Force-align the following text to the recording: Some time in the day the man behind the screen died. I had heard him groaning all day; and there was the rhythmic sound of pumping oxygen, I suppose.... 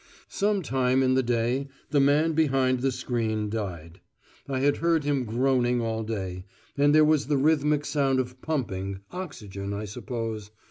Some 0.29 0.63
time 0.63 1.03
in 1.03 1.13
the 1.13 1.21
day 1.21 1.67
the 1.91 1.99
man 1.99 2.33
behind 2.33 2.79
the 2.79 2.91
screen 2.91 3.51
died. 3.51 4.01
I 4.49 4.61
had 4.61 4.77
heard 4.77 5.03
him 5.03 5.25
groaning 5.25 5.79
all 5.79 6.01
day; 6.01 6.43
and 6.75 6.95
there 6.95 7.05
was 7.05 7.27
the 7.27 7.37
rhythmic 7.37 7.85
sound 7.85 8.19
of 8.19 8.41
pumping 8.41 9.01
oxygen, 9.11 9.75
I 9.75 9.85
suppose.... 9.85 10.49